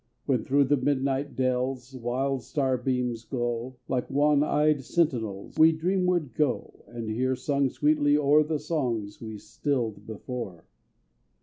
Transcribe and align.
When, 0.25 0.43
thro' 0.43 0.63
the 0.63 0.77
midnight 0.77 1.35
dells, 1.35 1.95
Wild 1.95 2.41
star 2.41 2.75
beams 2.75 3.23
glow, 3.23 3.75
Like 3.87 4.09
wan 4.09 4.41
eyed 4.41 4.83
sentinels, 4.83 5.59
We 5.59 5.71
dreamward 5.73 6.33
go, 6.33 6.83
And 6.87 7.07
hear 7.07 7.35
sung 7.35 7.69
sweetly 7.69 8.17
o'er 8.17 8.41
The 8.41 8.57
songs 8.57 9.21
we 9.21 9.37
stilled 9.37 10.07
before. 10.07 10.65